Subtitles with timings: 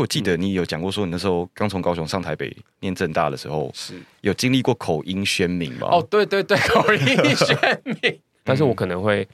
[0.00, 5.88] 为我记得你有讲过说，你那时候刚从高雄上台北念正大的时候，是有经历过口音鲜明吗？
[5.90, 8.18] 哦，对对对，口音鲜明。
[8.42, 9.26] 但是我可能会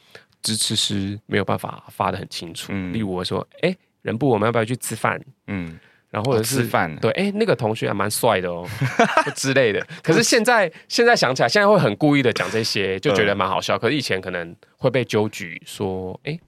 [0.43, 2.73] 支持是没有办法发的很清楚。
[2.73, 5.21] 嗯，例如我说，哎，人不我们要不要去吃饭？
[5.47, 5.79] 嗯。
[6.09, 8.67] 然后或者是、哦、吃饭，对，哎，那个同学还蛮帅的哦
[9.35, 9.85] 之类的。
[10.03, 13.77] 可是现在 现在想起来，现在会很故意的讲这些，就觉得蛮好笑。
[13.77, 16.39] 可是以前可能会被纠举说，哎，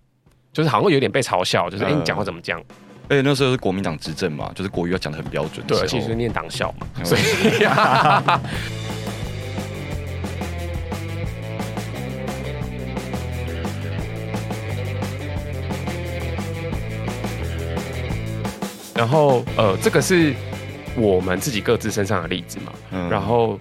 [0.52, 2.62] 就是好像会有点被嘲笑，就是哎，你讲话怎么这样？
[3.10, 5.66] 而且那时候是国民党执政嘛，就是国语要讲的很标准。
[5.66, 7.22] 对，而且是念党校嘛，嗯、所以。
[18.94, 20.34] 然后，呃，这个是
[20.96, 22.72] 我们自己各自身上的例子嘛。
[22.90, 23.58] 嗯、然后，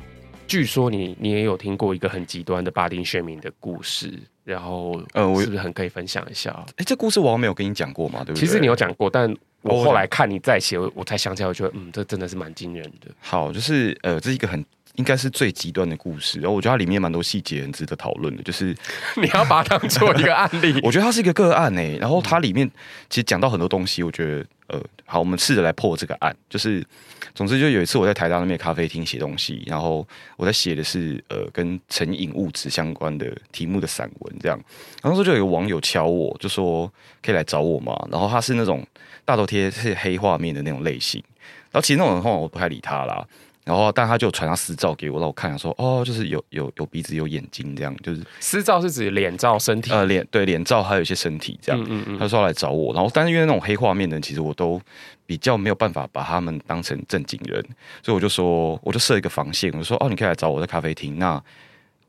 [0.47, 4.19] 据说你你也有听过一个很极端的巴丁选民的故事。
[4.47, 6.51] 然后，呃，我是不是很可以分享一下？
[6.77, 8.39] 哎，这故事我好像没有跟你讲过嘛，对不对？
[8.39, 13.11] 其实你有讲过，但我后来看你再写，我才想起来，我觉得，嗯，这真的是蛮惊人的。
[13.19, 14.63] 好，就是呃，这是一个很
[14.97, 16.39] 应该是最极端的故事。
[16.39, 18.43] 然后我觉得它里面蛮多细节很值得讨论的。
[18.43, 18.75] 就是
[19.19, 21.97] 你要把它当做一个案例， 我觉得它是一个个案诶。
[21.99, 22.69] 然后它里面
[23.09, 24.45] 其实讲到很多东西，我觉得。
[24.69, 26.35] 呃，好，我们试着来破这个案。
[26.49, 26.85] 就是，
[27.33, 34.59] 总之就有一次我在台大那边咖啡厅写东西，然后我在写的是呃跟成瘾物质相关的题目的散文，这样。
[35.01, 36.85] 然后说就有一个网友敲我，就说
[37.23, 37.97] 可以来找我嘛？
[38.11, 38.85] 然后他是那种
[39.23, 41.23] 大头贴是黑画面的那种类型。
[41.71, 43.25] 然后其实那种的话我不太理他啦。
[43.67, 51.81] 然后，但他就传他私照给我，让我看，说哦，就是有有有鼻子有眼睛这样，就是私照是指脸照、身体呃脸对脸照，还有一些身体这样。
[51.81, 52.17] 嗯嗯嗯。
[52.19, 54.81] 他说要来找我，然后但是因为那种黑画面的人，其实我都
[55.25, 57.61] 比较没有办法把他们当成正经人，
[58.01, 61.43] 所以我就说，我就设一个防线，我就说哦，你可以来找我在咖啡厅，那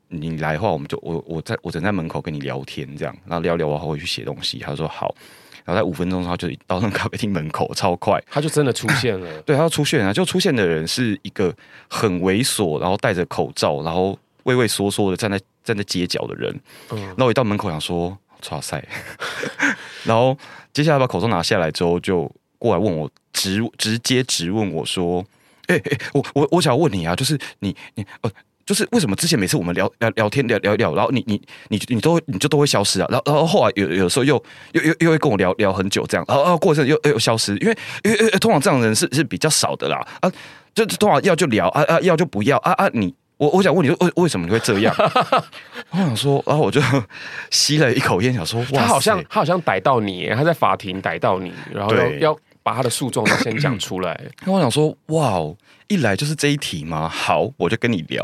[0.09, 4.61] 你来的话，我们就我我在我站在门口跟你聊天这样，然后聊聊完后我去写东西。
[4.61, 5.13] 他说好。
[5.65, 9.27] 然后在五分钟之后就到那个咖啡厅门口，超快，他就真的出现了。
[9.43, 11.55] 对，他就出现了，就出现的人是一个
[11.89, 16.61] 很猥琐，然后戴着口罩，然后畏畏缩缩的站在站在街角的人。
[16.91, 18.17] 嗯，然后我一到门口想说，
[18.51, 18.83] 哇塞！
[20.05, 20.37] 然后
[20.73, 25.25] 接下来把口罩拿下来之后，就过来问我，直直接直问我说
[25.69, 28.31] ：“哎哎，我我我想问你啊，就是你你呃。”
[28.69, 34.35] 就是为什么之前每次我们聊聊聊天聊聊一聊，然后你你你你都你就都会消失啊，然后然后后来有有的时候又
[34.73, 37.75] 又又又会跟我聊聊很久这样，然后然后过一阵又又消失，因为
[38.05, 40.31] 因为通常这样的人是是比较少的啦啊，
[40.75, 44.95] 就通常要就聊啊啊要就不要啊啊你我我想问你为为什么你会这样？
[45.91, 46.79] 我想说，然后我就
[47.51, 54.21] 吸了一口烟，想说哇，他好像他好像逮到你，他在法庭逮到你，然后要要把他的诉状先讲 出来。
[54.45, 55.57] 那我想说，哇哦。
[55.89, 57.09] 一来就是这一题吗？
[57.09, 58.23] 好，我就跟你聊，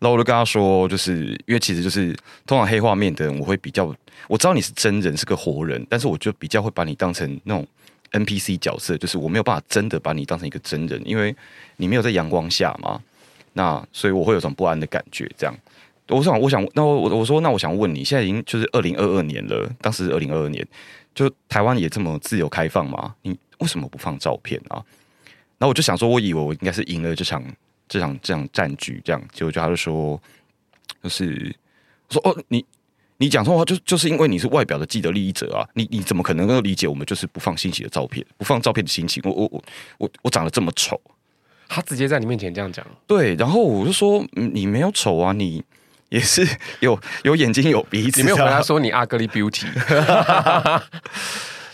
[0.00, 2.14] 然后我就跟他说，就是因为其实就是
[2.46, 3.86] 通常黑画面的人，我会比较
[4.28, 7.66] 我知道你是真人，是个活人，但是我就比较会把你当成那种
[8.12, 11.34] NPC 角色，就是我没有办法真的把你当成一个真人，因为
[11.78, 13.00] 你没有在阳光下嘛，
[13.54, 15.26] 那所以我会有种不安的感觉。
[15.38, 15.56] 这样，
[16.08, 20.62] 我想，我想，那我我说，那我想问你，现在已经就是二零二二年了，当时二零二二年，
[21.14, 23.14] 就台湾也这么自由开放吗？
[23.22, 24.82] 你为什么不放照片啊？
[25.58, 27.44] 然后我就想说，我以为我应该是赢了这场
[27.88, 30.20] 这场这场战局，这样结果就他就说，
[31.02, 31.54] 就是
[32.08, 32.64] 我说哦，你
[33.18, 39.22] 你讲错话，就就是因为你是外表的既得利益者啊，你你怎么可能能够理解我们就是不放信息的照片，不放照片的心情？
[39.26, 39.62] 我我我
[39.98, 40.98] 我我长得这么丑，
[41.68, 45.62] 他直接在你面前这样讲，对，然后我就说你没有丑啊，你
[46.08, 46.48] 也是
[46.80, 49.66] 有有眼睛有鼻子，你没有回答说你 ugly beauty，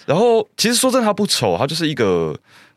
[0.06, 2.34] 然后其实说真的，他不丑，他就是一个。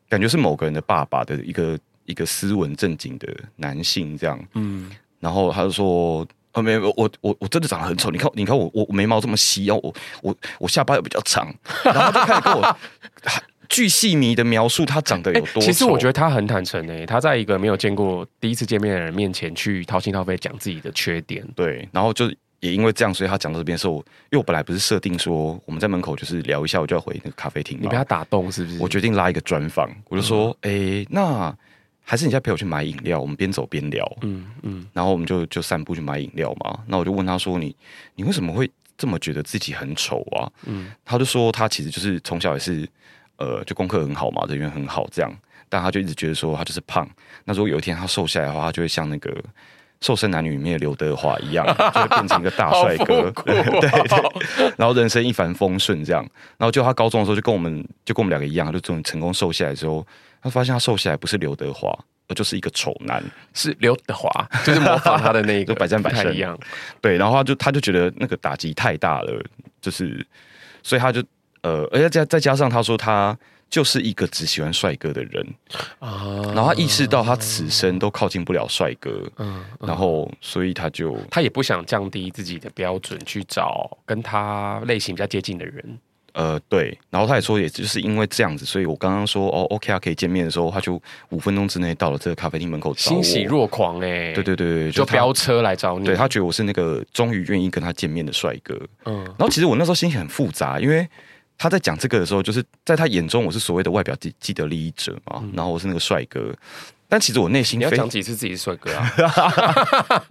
[0.10, 11.46] 感觉是某个人的爸爸的一个一个斯文正经的男性这样，嗯，然后他就说，啊，没有，我我我真的长得很丑，你看，你看我我眉毛这么细，然后我我我下巴又比较长，
[11.86, 12.78] 然后他就开始跟我
[13.70, 15.62] 巨细迷的描述他长得有多丑。
[15.62, 22.26] 其实我觉得他很坦诚诶，他在一个没有见过第一次见面的人面前去掏心掏肺讲自己的缺点，对，然后就。
[22.62, 27.78] 也因为这样，所以他讲到这边的时候，因为我本来不是设定说我们在门口就是聊一下，我就要回那个咖啡厅。
[27.81, 28.80] 你被他打动是不是？
[28.80, 31.57] 我决定拉一个专访，我就说，哎、嗯欸，那
[32.04, 34.06] 还是你再陪我去买饮料，我们边走边聊。
[34.22, 36.80] 嗯嗯，然后我们就就散步去买饮料嘛。
[36.88, 37.75] 那我就问他说，你
[38.16, 40.51] 你为什么会这么觉得自己很丑啊？
[40.66, 42.86] 嗯，他就说他其实就是从小也是
[43.38, 45.31] 呃，就功课很好嘛，人缘很好这样，
[45.69, 47.10] 但他就一直觉得说他就是胖。
[47.45, 49.34] 那如果有一天他瘦下来的话，他就会像那个。
[50.01, 56.22] 瘦身男女里面的刘德华一样， 就会变成一个大帅哥，哦、 对对，然后人生一帆风顺这样。
[56.57, 60.06] 然后就他高中的时候，就跟我们就跟我们两个一样，就这种成功瘦下来之后，
[60.42, 61.94] 他发现他瘦下来不是刘德华，
[62.28, 63.22] 而就是一个丑男，
[63.54, 64.30] 是刘德华，
[64.63, 66.57] 就是模仿他的那一个百战百胜一样。
[67.01, 69.44] 对，然后他就他就觉得那个打击太大了，
[69.81, 70.25] 就是
[70.81, 71.22] 所以他就
[71.62, 73.38] 呃，而且再再加上他说他
[73.69, 75.45] 就是一个只喜欢帅哥的人。
[76.00, 86.00] 啊，然后他意识到他此生都靠近不了帅哥，嗯，然后所以他就他也不想降低自己的标准去找跟他类型比较接近的人，
[86.33, 101.07] 呃，对，然后他也说，也就是因为这样子，所以我刚刚说哦，OK 啊，可以见面的时候，他就五分钟之内到了这个咖啡厅门口，欣喜若狂哎，对对对，就飙车来找你，对他觉得我是那个终于愿意跟他见面的帅哥，嗯，然后其实我那时候心情很复杂，因为。
[101.60, 106.56] 他在讲这个的时候，就是在他眼中，我是所谓的外表既既得利益者嘛，嗯、然后我是那个帅哥，
[107.10, 109.04] 但其实我内心你要讲几次自己是帅哥啊？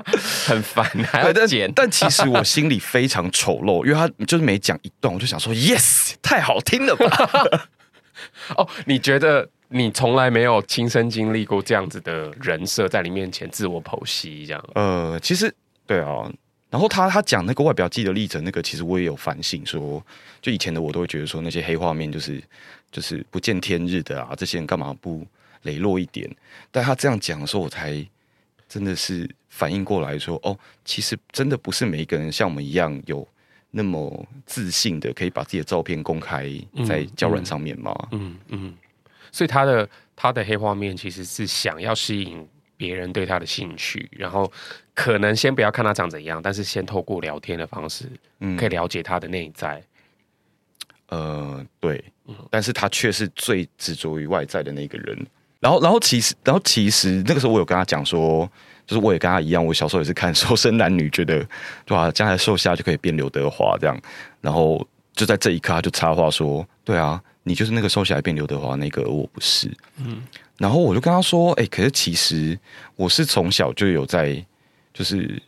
[0.49, 1.71] 很烦，还要剪。
[1.75, 7.69] 但其实我心里非常丑陋，因为他就是每讲一段，我就想说 yes，太好听了吧？
[8.57, 14.65] 哦，你觉得你从来没有亲身经历过这样子的人设在你面前自我剖析这样？
[14.75, 15.55] 呃，其实
[15.87, 16.31] 对啊。
[16.71, 20.05] 然后他他讲那个外表记得利益者那个，其实我也有反省说，
[20.43, 22.43] 就以前的我都会觉得说那些黑画面就是
[22.93, 25.27] 就是不见天日的啊，这些人干嘛不
[25.63, 26.31] 磊落一点？
[26.71, 28.07] 但他这样讲的时候，我才
[28.69, 33.27] 真的是反应过来说，哦，其实真的不是每一个人像我们一样有
[33.71, 36.51] 那么自信的，可以把自己的照片公开
[36.87, 37.97] 在交软上面吗？
[38.11, 38.75] 嗯，嗯，
[39.33, 42.47] 所以他的他的黑画面其实是想要吸引。
[42.79, 44.51] 别人对他的兴趣，然后
[44.95, 48.11] 可能先不要看他长怎样，但是先透过聊天的方式，
[48.41, 49.83] 嗯，可以了解他的内在。
[51.09, 52.03] 呃，对，
[52.51, 55.27] 但是他却是最执着于外在的那个人。
[55.59, 58.49] 然后，然后其实，然后其实那个时候我有跟他讲说，
[58.87, 61.39] 就是我也跟他一样，我小时候也是看《瘦身男女》，觉得
[61.85, 62.11] 对吧？
[62.13, 64.01] 将来瘦下就可以变刘德华这样。
[64.41, 70.23] 然后就在这一刻，他就插话说：“对啊，你就是那个瘦下来变刘德华那个，我不是。”嗯。
[70.59, 72.59] 然后我就跟他说：“哎、欸，可是其实
[72.97, 74.45] 我是从小就有在，
[74.93, 75.41] 就是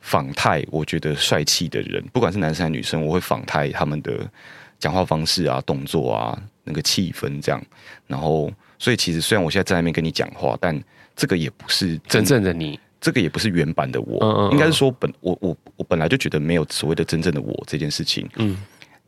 [0.00, 4.30] 仿泰我觉得帅气的人，不管是男生还是女生，我会仿泰他们的
[4.78, 7.60] 讲话方式啊、动作啊、那个气氛这样。
[8.06, 10.78] 然后，所以其实虽然我现在在那边跟你讲话，但
[11.16, 14.18] 这个也不是真，真正的你，这个也不是原版的我。
[14.20, 18.28] 嗯嗯嗯，应该是说本我我我本来就觉得没有所谓的真正的我这件事情。
[18.36, 18.54] 嗯。”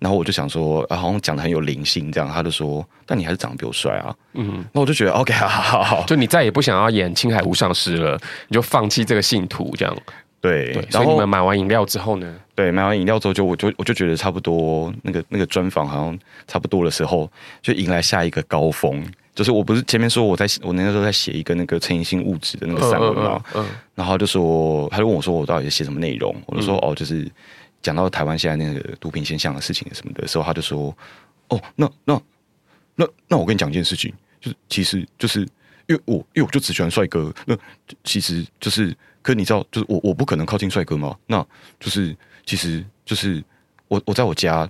[0.01, 2.29] 然后我就想说，啊，好像讲的很有灵性，这样。
[2.29, 4.17] 他就说，但你还是长得比我帅啊。
[4.33, 8.19] 嗯，那我就觉得，OK，好好好，就你再也不想要演青海无上师了，
[8.49, 9.95] 你就放弃这个信徒，这样。
[10.41, 10.89] 对，对。
[10.91, 12.35] 然后你们买完饮料之后呢？
[12.55, 17.31] 对，买完饮料之后就，我就我就觉得差不多，那个那个专访好像差不多的时候，
[17.61, 19.07] 就迎来下一个高峰。
[19.35, 26.35] 就是我不是前面说我在我那个时候在写一个那个成瘾性物质的那个散文嘛，嗯，嗯，嗯，然后就说，他就问我说，我到底是写什么内容？
[26.47, 27.31] 我就说，哦，就是。
[27.83, 30.97] 讲到台湾现在那个毒品现象的事情什么的时候，他就说
[31.49, 32.23] ：“哦，那那
[32.95, 35.41] 那那我跟你讲一件事情，就是其实就是
[35.87, 37.57] 因为我因为我就只喜欢帅哥，那
[38.05, 41.17] 其实就是，可你知道，就是我我不可能靠近帅哥吗？
[41.27, 41.45] 那
[41.79, 43.43] 就是其实就是
[43.89, 44.69] 我我在我家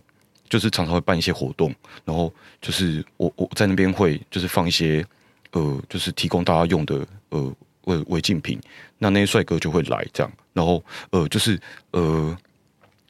[0.48, 1.74] 就是常常会办一些活动，
[2.04, 5.04] 然后就是我我在那边会就是放一些
[5.50, 7.54] 呃就是提供大家用的呃
[7.86, 8.60] 违违禁品，
[8.98, 11.60] 那那些帅哥就会来这样，然后呃就是
[11.90, 12.38] 呃。”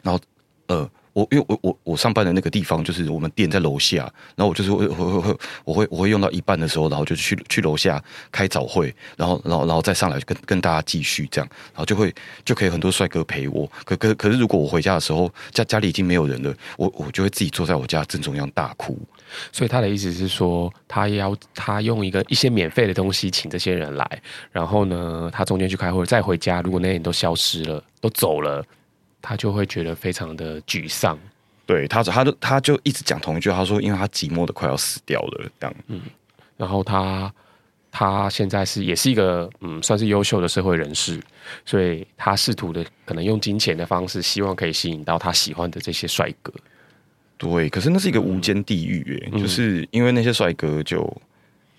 [0.02, 0.20] 然后，
[0.68, 4.02] 呃，我因为我我我上班的那个地方就是我们店在楼下，
[4.36, 12.14] 然后我就是会会会我会我会用到一半的时候，然后就去去楼下开早会，然后然后然后再上来跟跟大家继续这样，然后就会
[12.44, 13.70] 就可以很多帅哥陪我。
[13.84, 18.96] 可可可是如果我回家的时候家家里已经没有人了，我我就会自己坐在我家正中央大哭。
[19.52, 28.64] 所以他的意思是说，他要他用一个一些免费的东西请这些人来，然后呢，他中间去开会再回家，如果那些人都消失了，都走了。
[29.22, 31.18] 他就会觉得非常的沮丧，
[31.66, 36.00] 对他，他就他就一直讲同一句，他说，因为他寂寞的快要死掉了，这样，嗯，
[36.56, 37.32] 然后他
[37.90, 41.20] 他现在是也是一个嗯，算是优秀的社会人士，
[41.64, 46.52] 所以他试图的可能用金钱的方式，希望可以吸引到他喜欢的这些帅哥，
[47.38, 51.20] 对，可是那是一个无间地狱，就是因为那些帅哥就。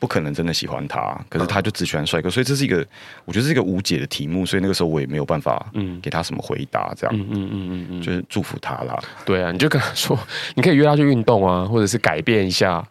[0.01, 2.83] 不可能真的喜欢他，可是他就只喜欢帅哥，所以这是一个，
[3.23, 8.99] 我觉得是一个无解的题目，所以那个时候我也没有办法，嗯，给他什么回答，这样，嗯嗯嗯嗯就是祝福他啦。
[9.23, 10.17] 对啊，你就跟他说，
[10.55, 12.83] 你可以约他去运动啊，或者是改变一下，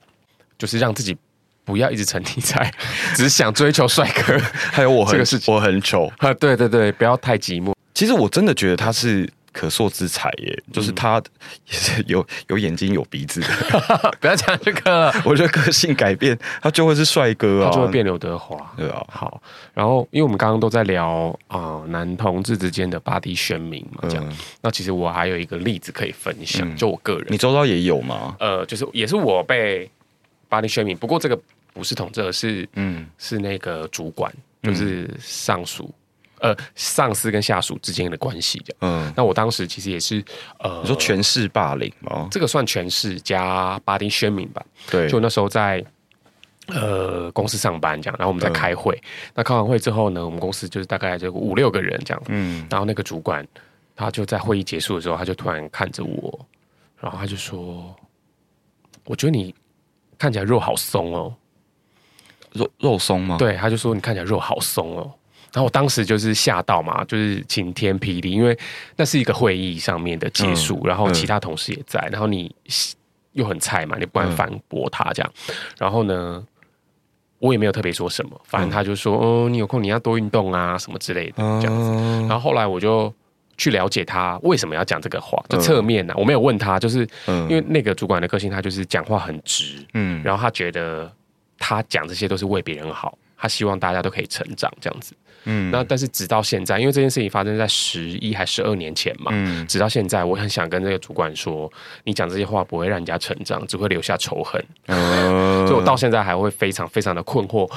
[0.56, 1.16] 就是让自己
[1.64, 2.72] 不要一直沉溺在
[3.16, 4.38] 只是想追求帅哥，
[4.70, 7.74] 还有我这个事情，我很丑啊，对对对，不要太寂寞。
[7.92, 9.28] 其实我真的觉得他是。
[9.52, 11.22] 可塑之才耶，就是他
[11.66, 13.48] 也是有有眼睛有鼻子的。
[14.20, 18.72] 不要讲这个， 我觉得个性改变，他就会是帅哥啊，他就会变刘德华。
[18.76, 19.42] 对啊，好。
[19.74, 24.36] 然后，因为我们刚刚都在聊啊、呃，男同志之间的 body shaming 嘛，这样、嗯。
[24.60, 28.36] 那其实我还有一个例子可以分享，嗯、就我个人，你周遭也有吗？
[28.38, 29.90] 呃，就是也是我被
[30.48, 31.38] body shaming，不过这个
[31.72, 35.92] 不是同志，是嗯，是那个主管，就是上属。
[36.40, 38.74] 呃，上司跟下属之间的关系的。
[38.80, 40.24] 嗯，那我当时其实也是
[40.58, 42.28] 呃，你说权势霸凌吗？
[42.30, 44.64] 这个算权势加巴丁宣明吧。
[44.90, 45.84] 对，就那时候在
[46.68, 48.94] 呃公司上班这样，然后我们在开会。
[49.02, 52.22] 嗯、那开完会之后呢，我们公司就是大概就五六个人这样。
[52.28, 53.46] 嗯，然后那个主管
[53.94, 56.46] 他就在会议结束的时候，他就突然看着我，
[56.98, 57.94] 然后他就说
[59.04, 59.54] ：“我觉得你
[60.16, 61.34] 看起来肉好松哦。”
[62.52, 63.36] 肉肉松吗？
[63.38, 65.12] 对，他就说你看起来肉好松哦。
[65.52, 68.56] 然后我当时就是吓到嘛，就是晴天霹雳，因为
[68.96, 72.54] 那是一个会议上面的结束，嗯、然后其他同事也在，嗯、然后你
[73.32, 75.32] 又很菜嘛，你不敢反驳他这样。
[75.48, 76.44] 嗯、然后呢，
[77.38, 81.90] 我也没有特别说什么，反正他就说，嗯，嗯，你有空你要多运动啊，什么之类的这样子。
[81.92, 83.12] 嗯、然后后来我就
[83.56, 91.12] 去了解他为什么要讲这个话，就侧面呢、我没有问他，就是因为那个主管的个性，他就是讲话很直，嗯，然后他觉得。
[91.62, 95.12] 他讲这些都是为别人好，他希望大家都可以成长这样子。
[95.44, 101.70] 嗯，那但是直到现在，因为这件事情发生在十一还十二年前嘛，嗯，直到现在，我很想跟这个主管说，
[102.04, 104.62] 你讲这些话不会让人家成长，只会留下仇恨。
[104.86, 107.70] 嗯， 所以我到现在还会非常非常的困惑。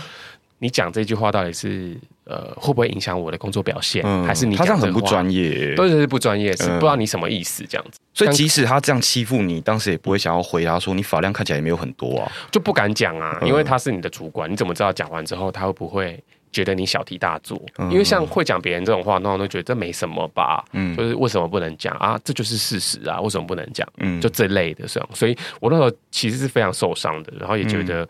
[0.59, 1.93] 你讲这句话到底是
[2.23, 4.01] 呃会不会影响我的工作表现？
[4.05, 5.75] 嗯、还是你讲他这样很不专业？
[5.75, 7.99] 对，是不专业，是不知道你什么意思这样子。
[7.99, 16.17] 嗯、所以即使他这样欺负你，当时也不会想要回答说你发量看起来也没有很多啊，就不敢讲啊，因为他是你的主管，你怎么知道讲完之后他会不会
[16.53, 17.61] 觉得你小题大做？
[17.77, 22.17] 嗯、因为像会讲别人这种话，那我都觉得这没什么吧，嗯，就是为什么不能讲啊？
[22.23, 23.85] 这就是事实啊，为什么不能讲？
[23.97, 28.07] 嗯，就这类的这样，所以我那时候其实是非常受伤的，然后也觉得、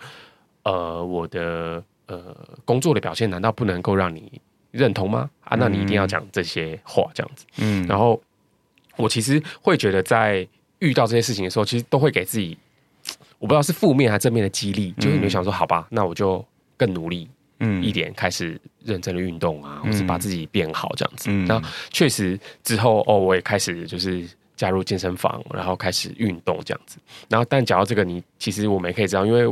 [0.64, 1.84] 嗯、呃我的。
[2.06, 2.36] 呃，
[2.66, 4.30] 工作的表现难道不能够让你
[4.72, 5.30] 认同吗？
[5.46, 7.46] 啊，那你一定要讲这些话，这样子。
[7.60, 8.22] 嗯，然后
[8.98, 10.46] 我其实会觉得，在
[10.80, 12.58] 遇到这些事情的时候，其实都会给自己，
[13.40, 16.46] 我不知道是负面还是正面的激励，就是你会想说，好吧，那我就
[16.76, 17.28] 更努力，
[17.60, 21.30] 嗯，一点，开始认真的运动啊，或是把自己变好这样子。
[21.30, 24.28] 那确实之后，哦，我也开始就是。
[24.56, 26.98] 加入健身房，然后开始运动这样子。
[27.28, 29.52] 然后，但讲到这个，你其实我们也可以知道，因为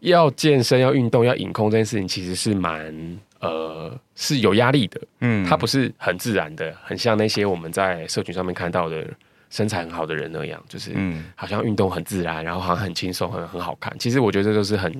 [0.00, 5.00] 要健身、要运动、要饮控这件事情，其实是蛮呃是有压力的。
[5.20, 9.04] 嗯，它不是很自然的，很像那些我们在社群上面看到的
[9.48, 13.98] 身材很好的人那样，就是嗯，好像运动很自然，然后好像很轻松、很很好看。
[13.98, 14.94] 其实我觉得这都是很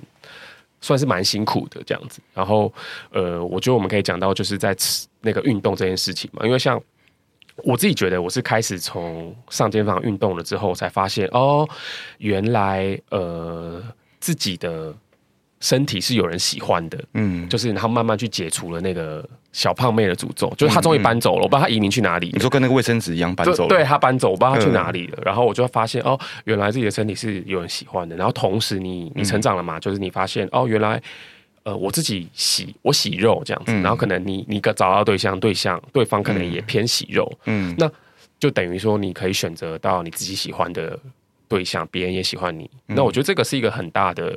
[0.84, 2.20] 算是蛮辛苦的这样子。
[2.34, 2.72] 然后，
[3.10, 4.76] 呃，我觉得我们可以讲到，就是在
[5.20, 6.80] 那个运动这件事情嘛，因为像。
[7.58, 11.64] 我自己觉得，我是开始从上健身房运动了之后，才发现哦，
[12.18, 13.80] 原来呃
[14.18, 14.92] 自己的
[15.64, 22.30] 身体是有人喜欢的，嗯，就是然后慢慢去解除了那个小胖妹的诅咒，就是他终于搬走了，我不知道他移民去哪里。
[22.34, 23.68] 你说跟那个卫生纸一样搬走了？
[23.70, 25.18] 对，他搬走，我不知道他去哪里了。
[25.24, 28.14] 然后我就发现哦，原来自己的身体是有人喜欢的。
[28.14, 31.02] 然后同时你你成长了嘛，就是你发现哦，原来。
[31.64, 37.90] 呃，我自己喜我喜肉这样子，嗯、然后可能你你个找到对象，对象对方可能也偏喜肉，嗯，那
[38.38, 40.98] 就等于说你可以选择到你自己喜欢的
[41.48, 42.70] 对象，别人也喜欢你。
[42.88, 44.36] 嗯、那我觉得这个是一个很大的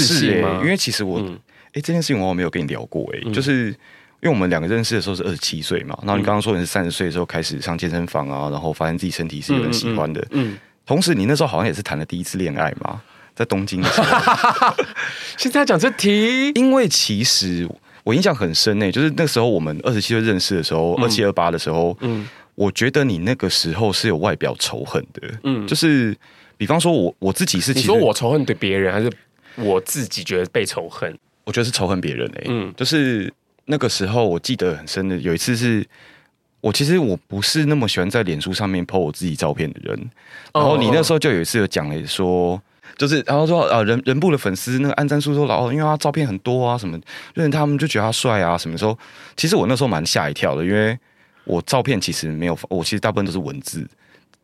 [0.00, 0.60] 自信吗？
[0.62, 1.38] 因为其实我，哎、嗯。
[1.74, 3.74] 欸，这件事情我没有跟你聊过、欸，哎、嗯，就是因
[4.22, 10.58] 为我们两个认识的时候是二十七岁嘛，然后你刚刚说你是三十岁的时候开始上健身房啊，然后发现自己身体是有人喜欢的，嗯，嗯嗯。
[10.86, 13.00] 同时你那时候好像也是谈了第一次恋爱嘛。
[13.36, 14.74] 在东京的时候，
[15.36, 17.68] 现在讲这题，因为其实
[18.04, 26.16] 我印象很深呢、欸，就是那时候我们二十七岁认识的时候，二七二八的时候，嗯，我觉得你那个时候是有外表仇恨的，嗯，就是
[26.56, 29.10] 比方说我我自己是，你说我仇恨对别人，还是
[29.56, 31.16] 我自己觉得被仇恨？
[31.44, 33.32] 我觉得是仇恨别人哎、欸，嗯，就是
[33.66, 35.86] 那个时候我记得很深的，有一次是
[36.60, 40.10] 我其实我不是那么喜欢在脸书上面 po 我自己照片的人，
[40.52, 42.60] 然后你那时候就有一次有讲了说。
[42.96, 46.96] 就是，然后说，啊，人人部的粉丝那个按赞数说老，因为他照片很多啊，什么，
[47.34, 48.96] 就是他们就觉得他帅啊，什么时候？
[49.36, 50.96] 其实我那时候蛮吓一跳的，因为
[51.42, 53.80] 我照片其实没有，我其实大部分都是文字。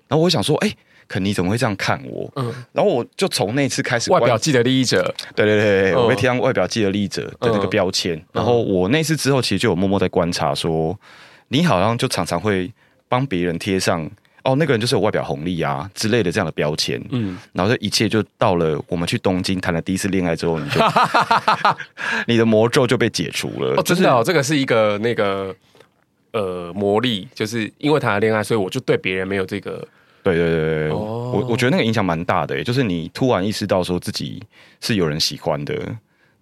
[0.08, 0.76] 然后我想说，哎，
[1.10, 2.30] 肯你怎么会这样看我？
[2.36, 5.02] 嗯，然后我就从那次开始，外表既得利益者，
[5.34, 8.14] 对对对，我被贴上外表既得利益者的那个标签。
[8.14, 11.00] 嗯、然后我那次之后，其实就有默默在观察说，说
[11.48, 12.72] 你好像就常常会
[13.08, 14.08] 帮别人贴上。
[14.42, 20.80] 哦，那个人就是有外表红利啊之类的这样的标签，嗯，然后这一切就到了我们去东京谈了第一次恋爱之后，你就
[22.26, 23.74] 你的魔咒就被解除了。
[23.76, 25.54] 哦，真的哦，这个是一个那个
[26.32, 29.86] 呃魔力，就是因为谈了恋爱，所以我就对别人没有这个。
[30.36, 34.42] 对对对对，哦，我我觉得那个影响蛮大的，就是你突然意识到说自己
[34.80, 35.74] 是有人喜欢的，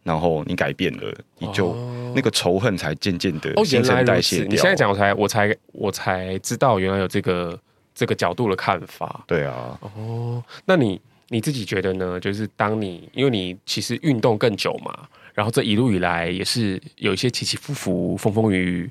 [0.02, 1.74] 然后你改变了，你就
[2.14, 4.48] 那个仇恨才渐渐的新陈代谢掉。
[4.48, 7.58] 你现在讲，我才我才我才知道原来有这个。
[7.98, 12.20] 这个角度的看法，对啊，哦，那你你自己觉得呢？
[12.20, 14.96] 就是当你因为你其实运动更久嘛，
[15.34, 18.90] 然后这一路以来也是有一些起起伏伏、风风雨雨，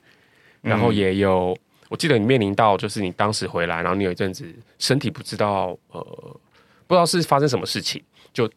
[0.61, 1.57] 然后也有，嗯、
[1.89, 4.45] 我记得你面临到就是你当时回来，然后你有一阵子
[4.79, 6.01] 身体不知道呃
[6.85, 8.03] 不知道是发生什么事情，
[8.33, 8.49] 就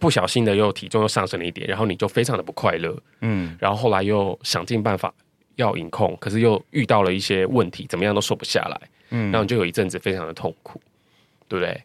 [0.00, 5.12] 不小心的又体重又上升了一点，然后你就非常的不快乐，嗯，然后后来又想尽办法
[5.56, 10.80] 要饮控，可是又遇到了一些问题，怎么样都瘦不下来，嗯，然后你就有一阵子非常的痛苦，
[11.48, 11.82] 对不对？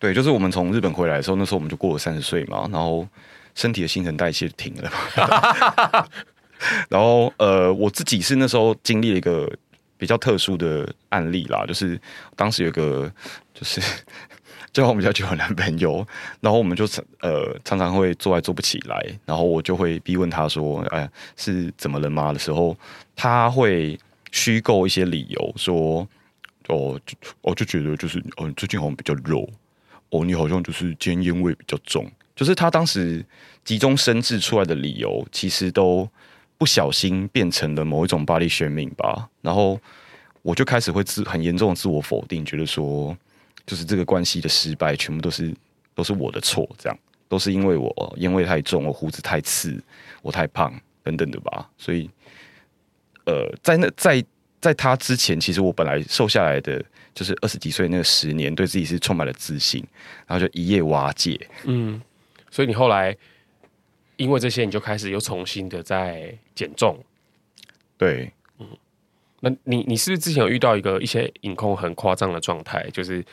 [0.00, 3.06] 对，就是我们从日本回来的时候，那时候我们就过了三十岁嘛，然后
[3.54, 6.06] 身体的新陈代谢停了嘛。
[6.88, 9.50] 然后呃，我自己是那时候经历了一个
[9.96, 12.00] 比较特殊的案例啦，就是
[12.36, 13.10] 当时有个
[13.52, 13.80] 就是
[14.72, 16.06] 交往比较久的男朋友，
[16.40, 16.84] 然后我们就
[17.20, 22.76] 呃常常会做爱做不起来，然后我就会逼问他说：“哎、呃，是怎么了吗？”的时候，
[23.14, 23.98] 他会
[24.32, 26.06] 虚构一些理由说
[26.68, 27.00] ：“哦，
[27.40, 29.48] 我就觉得就是嗯、最近好像比较肉。”
[30.10, 33.24] 哦，你好像就是今天烟味比较重，就是他当时
[33.64, 36.08] 急中生智出来的理由，其实都
[36.64, 39.28] 不小心变成了某一种 body shaming 吧。
[39.42, 39.78] 然后
[40.40, 43.14] 我就开始会自很严重的自我否定，觉得说，
[43.66, 45.54] 就是这个关系的失败，全部都是
[45.94, 49.78] 都是我的错，这样都是因为我烟味太重，我胡子太刺，
[50.22, 51.68] 我太胖等等的吧。
[51.76, 52.08] 所以，
[53.26, 54.24] 呃，在那在
[54.58, 56.82] 在他之前，其实我本来瘦下来的。
[57.14, 59.80] 就是二十几岁那个十年，对自己是充满了自信，
[60.26, 61.38] 然后就一夜瓦解。
[61.62, 62.02] 嗯，
[62.50, 63.16] 所以你后来
[64.16, 66.98] 因为这些，你就开始又重新的在减重。
[67.96, 68.66] 对，嗯，
[69.40, 72.88] 那你你是不是之前有遇到一个一些饮控很夸张的状态？
[72.90, 73.24] 就是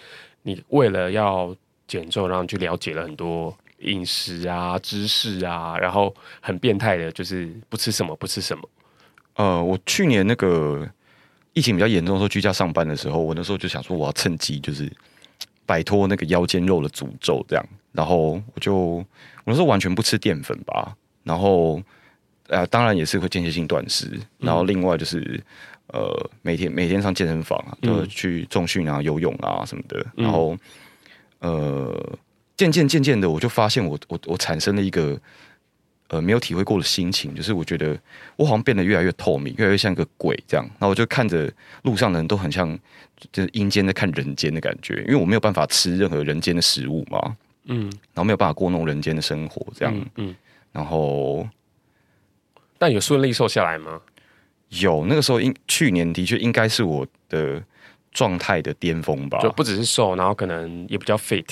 [0.43, 1.55] 你为了要
[1.87, 8.69] 减重，然后去了解了很多饮食啊、知识啊，然后很变态的，就是不吃什么不吃什么。
[9.35, 10.89] 呃，我去年那个。
[11.53, 14.89] 疫情比较严重的时候，居家上班的时候，我那时候就想说，我要趁机就是
[15.65, 17.69] 摆脱那个腰间肉的诅咒，这样。
[17.91, 19.05] 然后我就
[19.43, 21.81] 我那时候完全不吃淀粉吧，然后
[22.47, 24.19] 呃，当然也是会间歇性断食。
[24.37, 25.41] 然后另外就是
[25.87, 30.05] 呃，每天每天上健身房啊，就去重训啊、游泳啊什么的。
[30.15, 30.57] 然后
[31.39, 32.17] 呃，
[32.55, 35.19] 渐渐渐渐的，我就发现我我我产生了一个。
[36.13, 37.97] 呃，没有体会过的心情，就是我觉得
[38.35, 40.69] 我好像变得越来越透明，越来越像个鬼这样。
[40.77, 41.49] 那我就看着
[41.83, 42.77] 路上的人都很像，
[43.31, 50.35] 就是阴间在看人间的感觉，因为我没有办法吃任何人间的食物嘛，嗯，然后没有办法过那种人间的生活这样，嗯，嗯，
[50.71, 51.47] 然后，
[52.77, 54.01] 但有顺利瘦下来吗？
[54.69, 57.61] 有，那个时候应去年的确应该是我的
[58.11, 61.45] 状态的巅峰吧，就不只是瘦，然后可能也比较 fit。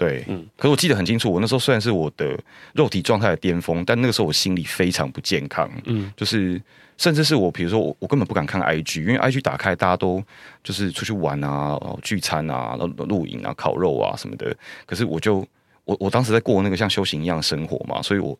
[0.00, 2.34] 对，嗯，可是我记得很清楚，我那时候虽然是我的
[2.72, 6.58] 肉体状态的巅峰，但那个时候我心里非常不健康，嗯，就是
[6.96, 10.24] 甚至是我，比如说我，我根本不敢看 IG，因为 IG 打开大家都
[10.64, 15.46] 就是出去玩啊，聚餐啊，然后露营啊、烤肉啊什么的，可是我就
[15.84, 18.38] 我我当时在过那个像修行一样的生活嘛，所以我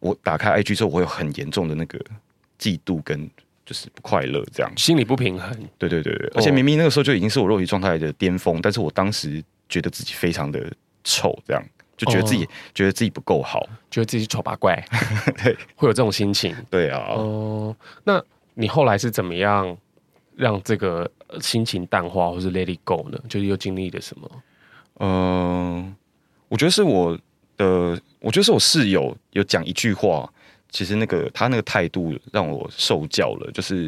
[0.00, 1.96] 我打开 IG 之后，我会有很严重的那个
[2.58, 3.30] 嫉妒跟
[3.64, 4.72] 就是不快乐，这样。
[4.76, 6.12] 心理不平衡，对对对。
[6.16, 10.68] 对，而且明明那个时候就已经是我肉体状态的巅峰，但是我当时觉得自己非常的。
[11.06, 11.62] 丑，这样
[11.96, 14.84] 就觉得自己、哦、觉得自己不够好，觉得自己丑八怪，
[15.42, 16.54] 对，会有这种心情。
[16.68, 19.74] 对啊，哦，那你后来是怎么样
[20.34, 23.18] 让这个心情淡化，或是 let it go 呢？
[23.30, 24.30] 就是又经历了什么？
[24.98, 25.94] 嗯、呃，
[26.48, 27.18] 我觉得是我
[27.56, 30.30] 的，我觉得是我室友有讲一句话，
[30.68, 33.86] 其实那个他那个态度让我受教了，就是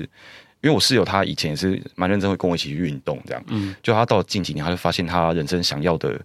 [0.63, 6.19] 因为我室友他以前也是蛮认真会跟我一起去运动，这样，嗯，就他到近几年，他就发现他人生想要的。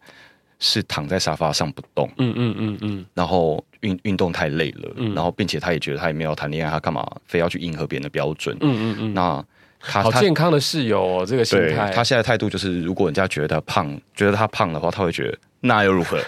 [0.60, 8.56] 是躺在沙发上不动，嗯嗯嗯嗯，然后运运动太累了，嗯，然后并且他也觉得他也没有谈恋爱，他干嘛非要去迎合别人的标准？
[8.62, 9.14] 嗯嗯嗯。
[9.14, 9.44] 那
[9.80, 11.92] 他好健康的室友哦，这个心态。
[11.92, 16.18] 他现在态度就是，如果人家觉得他胖，觉得他胖的话，他会觉得那又如何？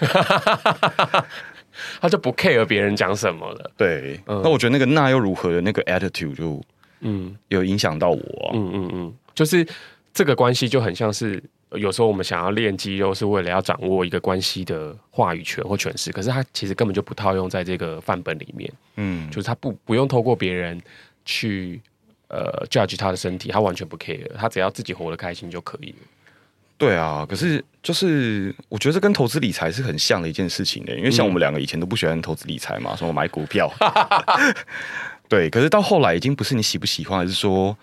[2.02, 3.72] 他就不 care 别人讲什么了。
[3.78, 6.62] 对，嗯，那我觉得那个那又如何的那个 attitude 就
[7.02, 8.52] 嗯有影响到我。
[8.54, 9.66] 嗯嗯嗯，就是
[10.14, 11.42] 这个关系就很像是。
[11.72, 18.72] 有时候我们想要练肌肉，是为了要掌握一个关系的话语权或诠释，可是他其实根本就不套用在这个范本里面。
[18.96, 20.80] 嗯，就是他不不用透过别人
[21.26, 21.82] 去
[22.30, 25.98] 呃 judge 他的身体，他完全不 care，他只要自己活得开心就可以了。
[26.78, 33.70] 对啊，可是就是我觉得这跟投资理财是很像的一件事情的，因为像我们两个以前都不喜欢投资理财嘛，说买股票。
[35.28, 37.76] 对，可是到后来已经不是你喜不喜欢，而是说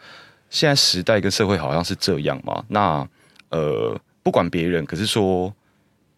[0.48, 3.06] 现在时代跟社会好像是这样嘛，那。
[3.52, 5.54] 呃，不管别人，可是说，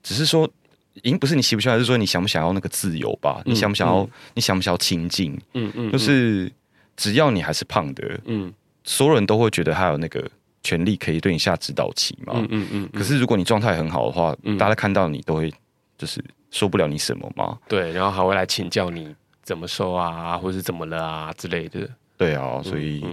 [0.02, 0.50] 只是说，
[0.94, 3.42] 已经不是你喜不喜欢，还是说你想不想要那个自由吧？
[3.44, 3.98] 嗯、你想不想要？
[3.98, 5.38] 嗯、你想不想要亲近？
[5.52, 6.50] 嗯嗯，就是
[6.96, 8.52] 只要你还是胖的，嗯，
[8.84, 10.30] 所有人都会觉得他有那个
[10.62, 12.34] 权利可以对你下指导棋嘛。
[12.36, 15.52] 嗯嗯，嗯，可是如果你状态很好的话，嗯、大家看到你都会
[15.98, 17.58] 就是说不了你什么嘛。
[17.68, 21.90] 对，然后还会来请教你怎么瘦啊，或是怎么了啊之类的。
[22.16, 23.04] 对啊，所以，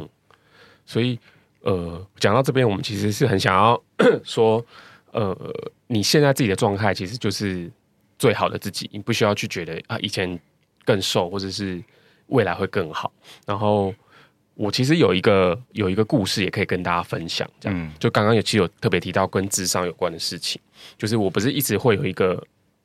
[0.85, 1.17] 所以，
[1.61, 3.81] 呃，讲到这边，我们其实是很想要
[4.23, 4.63] 说，
[5.11, 5.35] 呃，
[5.87, 7.71] 你现在自己的状态其实就是
[8.17, 10.39] 最好的自己，你不需要去觉得啊，以前
[10.85, 11.81] 更瘦，或者是
[12.27, 13.11] 未来会更好。
[13.45, 13.93] 然后，
[14.55, 17.49] 我其实有一个有一个故事，也可以跟大家分享。
[17.59, 20.61] 这样，嗯、就刚刚有其实有特别提到跟智商有关的事情，
[20.97, 22.43] 就是我不是一直会有一个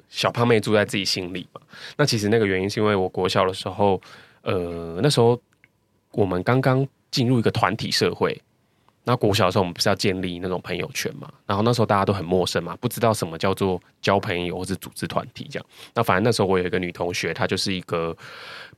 [0.09, 1.61] 小胖妹住在自己心里嘛？
[1.97, 4.01] 那其实那个原因是因为我国小的时候。
[4.43, 5.37] 呃，那时候
[6.13, 8.41] 我们刚刚进入一个团体社会，
[9.09, 11.33] 那国小的时候我们不是要建立那种朋友圈嘛？
[11.47, 15.67] 然后那时候大家都很陌生嘛，不知道什么叫做交朋友或是组织团体这样。
[15.95, 18.15] 那反正那时候我有一个女同学，她就是一个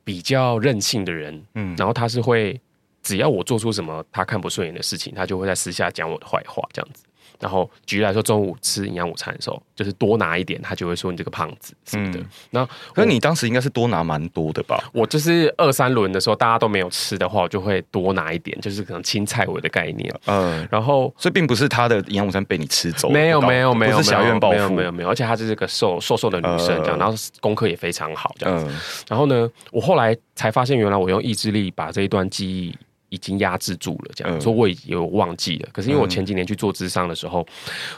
[0.05, 2.61] 比较任性的人，嗯，然后她是会
[3.03, 7.05] 只要我做出什么她看不顺眼的事情，她就会在私下讲我的坏话这样子。
[7.41, 12.19] 然后举例来说，中午吃营养午餐的时候，就是多拿一点，他就会说你这个胖子什么的。
[12.51, 14.83] 那、嗯、可是你当时应该是多拿蛮多的吧？
[14.93, 20.13] 我就是二三轮的时候，大家都没有吃的话，我就会多拿一点，就是可能青菜味的概念。
[20.27, 28.65] 嗯，然后所以并不是他的营养午餐被你吃走，没有没有没有，不是小怨报复，没有没有没有，而且她就是个瘦瘦瘦的女生这样，然后功课也非常好这样子。
[28.69, 28.75] 嗯、
[29.09, 32.77] 然后呢，我后来才发现，原来我用意志力把这一段记忆。
[33.09, 35.69] 已经压制住了，这样说我也有忘记了。
[35.73, 37.47] 可是因为我前几年去做智商的时候，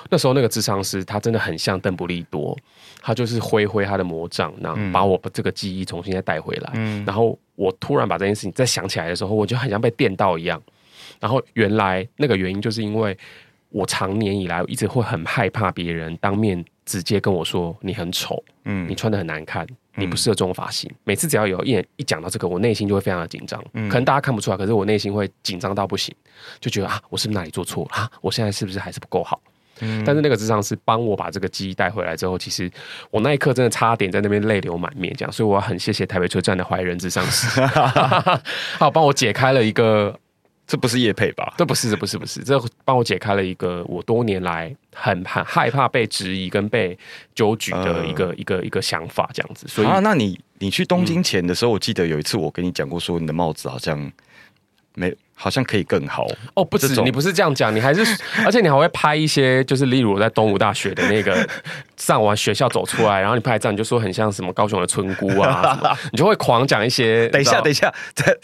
[0.09, 2.57] 那时候那个智商师他真的很像邓布利多，
[3.01, 6.73] 他就是挥挥他的魔杖，然后把我把这个记忆重新再带回来。
[7.05, 10.61] 然后我突然把这件事情再想起来的时候，我就很像被电到一样。
[11.19, 13.17] 然后原来那个原因就是因为
[13.71, 19.67] 我长年以来一直会很害怕别人当面直接跟我说你很丑，嗯，你穿的很难看。
[19.95, 20.91] 你不适合这种发型。
[21.05, 23.63] 每次只要有一一讲到这个，我内心就会非常的紧张。
[23.73, 26.15] 可能大家看不出来，可是我内心会紧张到不行，
[26.61, 28.11] 就觉得啊，我是不是哪里做错了啊？
[28.21, 29.41] 我现在是不是还是不够好？
[30.05, 32.71] 但是那个智商是帮我把这个记忆带回来之后，其实
[33.11, 35.33] 我那一刻真的差点在那边泪流满面，这样。
[35.33, 37.61] 所以我要很谢谢台北车站的怀仁智商师，
[38.79, 40.19] 好帮我解开了一个。
[40.71, 41.53] 这不是叶配吧？
[41.59, 46.97] 这不是，这不是，不是，这帮我解开了一个我多年来很很害怕被质疑跟被
[47.35, 49.67] 纠举的一个、呃、一个一个想法，这样子。
[49.67, 53.99] 所以，啊，那你你去东京前的时候，嗯、我记得有一次我跟你讲过，说你的帽子好像
[54.95, 55.13] 没。
[55.43, 58.03] 好像可以更好哦，不止，你不是这样讲，你还是，
[58.45, 61.49] 而且你还会拍一些，就是例如我在东吴大学的那个
[61.97, 67.27] 上完学校走出来，然后你拍照，你就说很像什么高雄的村姑啊， 你就会狂讲一些。
[67.31, 68.37] 等一下，等一下，再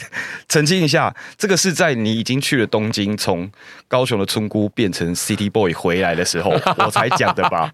[0.48, 3.50] 澄清一下，这个是在你已经去了东京，从
[3.88, 7.70] 高雄的村姑变成 City Boy 回来的时候，我才讲的吧？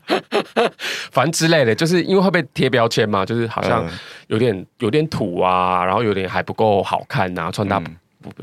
[1.12, 3.88] 反正之类的，就是因为会被贴标签嘛，就是好像
[4.26, 7.80] 有点有点土啊，然后有点还不够好看啊，穿搭。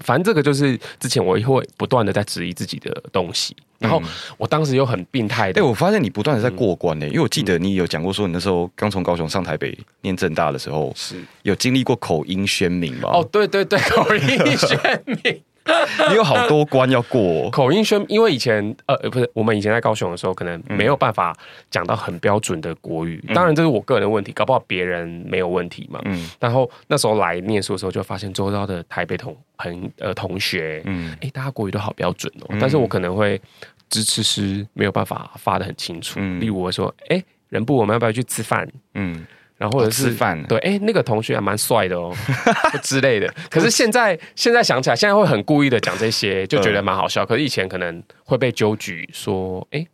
[0.02, 4.02] 反正这个就是之前我会不断的在质疑自己的东西，然后
[4.38, 5.62] 我当时又很病态的。
[5.62, 13.10] 哎，我发现你不断的在过关呢，因为我记得你有讲过说你那时候刚从高雄上台北念正大的时候，是有经历过口音宣明吗？
[13.14, 15.42] 哦，对对对，口音宣明。
[16.10, 17.20] 你有好多关要过。
[17.46, 21.36] 哦，口音宣，因为以前呃不是我们以前在高雄的时候，可能没有办法
[21.70, 23.24] 讲到很标准的国语。
[23.28, 26.00] 嗯、当然这是我个人的问题，搞不好别人没有问题嘛。
[26.06, 32.48] 嗯，然后那时候来念书的时候，就发现周遭的台北同朋呃同学，嗯，哎，大家国语都好标准哦。
[32.50, 33.42] 嗯、但是我可能会
[33.90, 36.20] 支持师没有办法发的很清楚。
[36.22, 38.68] 嗯、例如我说，哎，人不，我们要不要去吃饭？
[38.94, 39.26] 嗯。
[39.60, 42.16] 然后或者是、哦、吃饭，对，哎，那个同学还蛮帅的哦
[42.82, 43.32] 之类的。
[43.50, 47.26] 可是现在现在想起来，现在会很故意的讲这些，就觉得蛮好笑。
[47.26, 49.86] 可是以前可能会被纠举说，哎，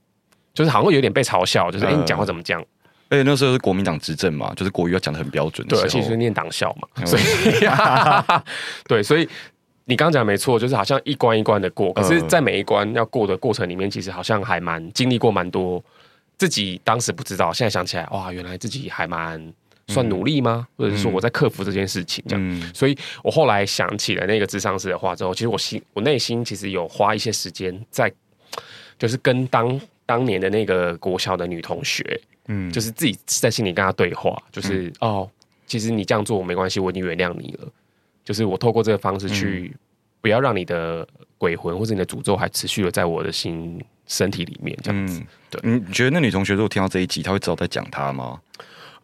[0.53, 2.63] 就是好像有点被嘲笑，就是哎，你讲话怎么讲？
[3.09, 5.67] 而且那时候是国民党执政嘛，就是国语要讲的很标准。
[5.67, 7.23] 对，其实念党校嘛，所以
[8.87, 9.27] 对，所以
[9.85, 11.91] 你刚刚讲没错，就是好像一关一关的过。
[11.93, 15.83] 可是，在每一关要过的过程里面，其实好像还蛮经历过蛮多。
[16.37, 19.53] 自己当时不知道，现在想起来，哇，原来自己还蛮
[19.87, 20.67] 算努力吗？
[20.67, 22.49] 嗯、或者是说我在克服这件事情这样？
[22.49, 28.11] 嗯、所以我后来想起了那个智商师的话之后，其实我心我内心其实有花一些时间在，
[28.97, 35.31] 就是跟当当年的那个国小的女同学，嗯，就是自己在心里跟她对话，就是、嗯、哦，
[35.65, 37.67] 其实你这样做我没关系，我已经原谅你了。
[38.23, 39.71] 就是我透过这个方式去，
[40.19, 43.83] 不要让你的鬼魂或者你的诅咒还持续的在我的心。
[44.07, 48.39] 身体里面这样子，嗯、对，你觉得那女同学如果听到这一集，她会知道在讲她吗？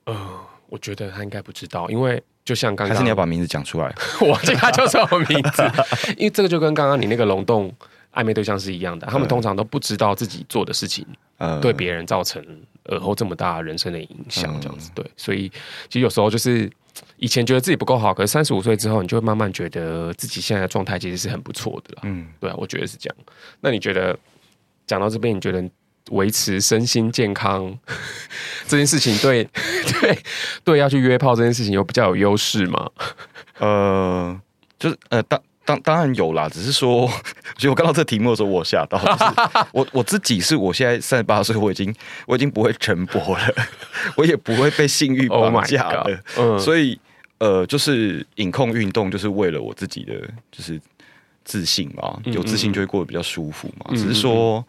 [0.04, 0.16] 呃，
[0.70, 3.92] 我觉得她应该不知道，因为就像刚刚，还是你要把名字讲出来，
[4.22, 5.64] 我记她叫什么名字，
[6.18, 7.74] 因为这个就跟刚刚你那个龙洞
[8.14, 11.06] 暧昧对象是一样的，他们通常都不知道自己做的事情，
[11.38, 12.44] 呃，对别人造成
[12.90, 15.50] 耳后这么大人生的影响，这样子，对，所以
[15.88, 16.70] 其实有时候就是
[17.18, 23.16] 以前觉得自己不够好，可是三十五岁之后，你就会慢慢觉得自己现在的状态其实是很不错的了，嗯，对啊，我觉得是这样。
[23.60, 24.18] 那你觉得？
[24.88, 25.64] 讲到这边，你觉得
[26.10, 27.80] 维持身心健康
[28.68, 30.24] 这件事情对，对对
[30.66, 32.90] 对，要去约炮这件事情有比较有优势吗？
[33.60, 34.42] 呃，
[34.78, 37.08] 就是呃，当当当然有啦，只是说，
[37.56, 41.94] 其实我看到这个题目的时候，我吓到， 就是我我自己是我现在三十八岁，我已经
[42.26, 43.54] 我已经不会晨勃了，
[44.18, 47.00] 我也不会被性欲绑架了，oh、所以
[47.38, 50.14] 呃，就是隐控运动，就是为了我自己的
[50.52, 50.80] 就是
[51.44, 54.66] 自信嘛，有自信就会过得比较舒服嘛，嗯嗯只是说。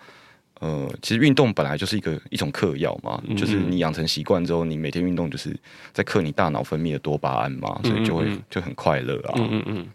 [0.60, 5.52] 呃，其实运动本来就是一个一种嗑药嘛，嗯嗯就是你养成习惯之后，你每天运动就是
[5.92, 9.34] 在嗑你大脑分泌的多巴胺嘛，所以就会就很快乐啊。
[9.34, 9.88] 嗯嗯嗯。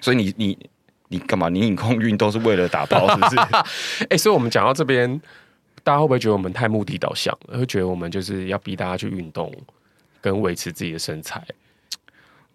[0.00, 0.58] 所以你你
[1.08, 1.48] 你干嘛？
[1.48, 3.36] 你引控运动是为了打包是不是？
[3.38, 3.64] 哎、
[4.10, 5.20] 欸，所以我们讲到这边，
[5.82, 7.58] 大家会不会觉得我们太目的导向了？
[7.58, 9.52] 会觉得我们就是要逼大家去运动，
[10.20, 11.42] 跟维持自己的身材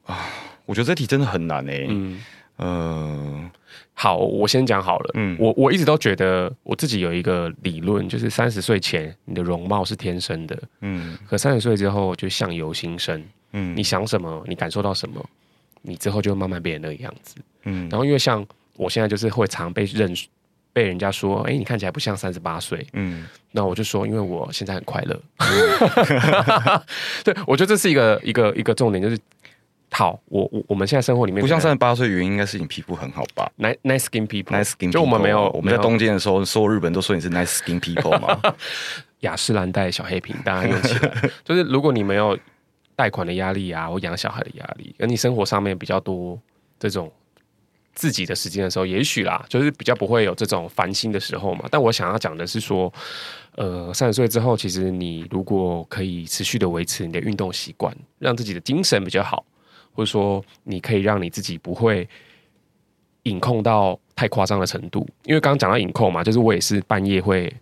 [0.05, 0.27] 啊？
[0.65, 1.87] 我觉得这题真的很难哎、欸。
[1.89, 2.21] 嗯。
[2.59, 3.51] 呃，
[3.93, 5.11] 好，我先讲好了。
[5.13, 13.23] 嗯，我我一直都觉得我自己有一个理论，就是三十岁前你的容貌是天生的，嗯，可三十岁之后就相由心生，
[13.53, 15.25] 嗯，你想什么，你感受到什么，
[15.81, 17.89] 你之后就慢慢变成那个样子，嗯。
[17.89, 20.13] 然后因为像我现在就是会常被认，
[20.73, 26.81] 被人家说，哎、欸，你看起来不像三十八岁，嗯，那我就说，因为我现在很快乐，嗯、
[27.23, 29.19] 对，我觉得这是一个一个一个重点，就是。
[29.91, 34.91] 好，我我我们现在生活里面不像三十八岁，原因应该是你皮肤很好吧？Nice nice skin people，nice skin。
[34.91, 38.39] 就我们没有，我们在东京的时候，所有日本都说你是 nice skin people 嘛。
[39.21, 41.11] 雅诗兰黛小黑瓶，大家用起来。
[41.43, 42.37] 就是如果你没有
[42.99, 46.37] 贷款的压力啊，或养小孩的压力，而你生活上面比较多
[46.77, 47.09] 这种
[47.93, 51.65] 自己的时间的时候，也许啦，就是比较不会有这种烦心的时候嘛。
[51.71, 52.91] 但我想要讲的是说，
[53.55, 59.45] 呃，三十岁之后，其实你如果可以持续的维持你的运动习惯，让自己的精神比较好。
[59.93, 62.07] 或者说，你可以让你自己不会
[63.23, 67.53] 隐控到太夸张的程度，因为刚刚讲到隐控嘛，就是我也是半夜会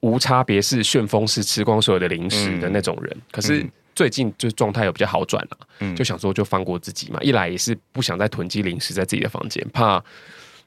[0.00, 3.10] 无差别式、旋风式吃光所有的零食的那种人。
[3.14, 7.18] 嗯、可是最近就状态有比较好转了、啊，嗯、就想说就放过自己嘛。
[7.22, 9.98] 一来也是不想再囤积零食在自己的房间，怕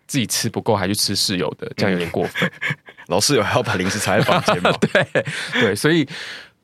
[0.08, 2.50] 自己吃不够还去吃室友的，这样有点过分。
[2.50, 2.74] 嗯、
[3.08, 4.72] 老室友还要把零食藏在房间吗？
[4.82, 6.08] 对对，所以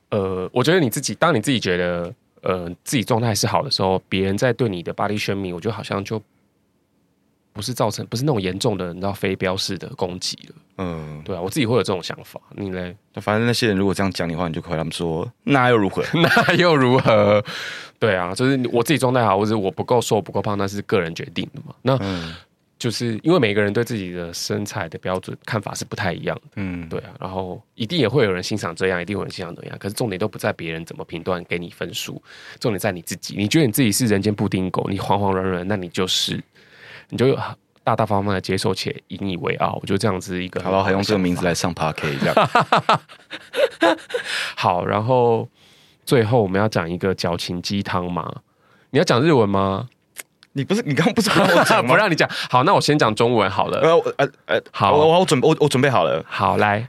[0.09, 2.13] 呃，我觉得你自己，当你自己觉得。
[2.45, 6.21] 呃，自己状态是好的时候，别人在对你的 body shaming，我觉得好像就
[7.53, 10.55] 不是造成，不是那种严重的，你知道飞镖式的攻击了。
[10.79, 12.41] 嗯，对啊，我自己会有这种想法。
[12.55, 12.93] 你呢？
[13.21, 16.03] 反正那些人如果这样讲你的话，你就可以他们说，那又如何？
[16.19, 17.43] 那又如何？
[17.99, 21.73] 对啊，就是我自己状态好，或者我不够瘦、不够胖，那是个人决定的嘛。
[21.81, 21.95] 那。
[22.01, 22.33] 嗯
[22.79, 32.21] 就是因为每个人对自己的身材的标准看法是不太一样的，嗯，对啊，然后一定也会有人欣赏这样，一定有人欣赏那样，可是重点都不在别人怎么评断给你分数，
[32.59, 33.35] 重点在你自己。
[33.37, 36.43] 你觉得你自己是人间布丁狗，你黄黄软软，那你就是，
[37.12, 37.36] 你就
[37.84, 39.78] 大大方方的接受且引以为傲。
[39.80, 40.82] 我觉得这样子一个好不好？
[40.82, 42.34] 还用这个名字来上 Podcast 这样。
[44.56, 45.48] 好，然后
[46.04, 48.30] 最后我们要讲一个矫情鸡汤吗？
[48.90, 49.88] 你要讲日文吗？
[50.52, 51.88] 你不是你刚刚不是 不让我讲吗？
[51.88, 52.28] 不让你讲。
[52.50, 53.80] 好，那我先讲中文好了。
[53.80, 56.24] 呃呃呃，好，我我准我我准备好了。
[56.26, 56.88] 好，来。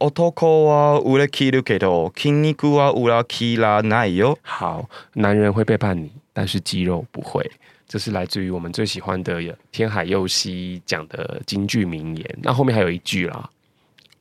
[0.00, 4.36] 男は里切るけど筋肉は里切らないよ。
[4.42, 7.50] 好，男人会背叛你，但是肌肉不会。
[7.89, 12.39] 这是来自于我们最喜欢的天海佑希讲的京剧名言。
[12.43, 13.49] 那后面还有一句啦，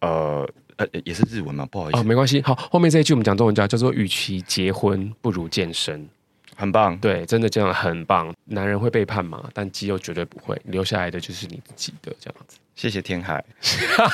[0.00, 1.68] 呃呃，也是日文吗？
[1.70, 2.40] 不好意思，哦，没关系。
[2.40, 6.08] 好，后面这一句我们讲中文叫叫做“与其结婚，不如健身”。
[6.56, 8.34] 很棒，对，真的这样很棒。
[8.46, 9.48] 男人会背叛吗？
[9.52, 12.58] 但肌肉绝对不会，留下来的就是你自己的这样子。
[12.74, 13.44] 谢谢天海，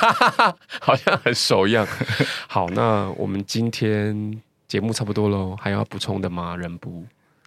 [0.81, 1.87] 好像很熟一样。
[2.47, 6.55] 好，那我们今天节目差不多喽，还要补充的吗？
[6.57, 7.03] 人不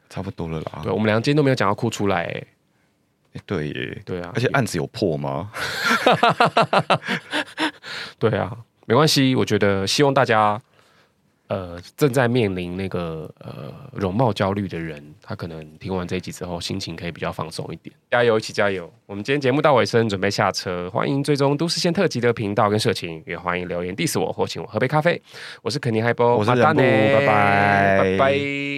[0.09, 0.81] 差不多了啦。
[0.83, 2.47] 对，我们俩今天都没有讲到哭出来，欸，
[3.35, 5.51] 哎，对耶，对啊，而且案子有破吗？
[8.19, 10.61] 对啊，没关系，我觉得希望大家。
[11.49, 17.91] 呃，正在面临那个呃容貌焦虑的人，他可能听完这一集之后，心情可以比较放松一点。
[18.11, 18.93] 加油，一起加油！
[19.07, 20.91] 我们今天节目到尾声，准备下车。
[20.91, 25.23] 欢迎追踪都市线特辑的频道跟社群，也欢迎留言 diss 我或请我喝杯咖啡。
[25.63, 28.78] 我是肯尼海波，我是人布，拜拜，拜拜。